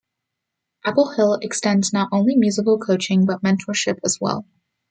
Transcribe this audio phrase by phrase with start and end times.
[0.83, 4.47] Apple Hill extends not only musical coaching but mentorship as well.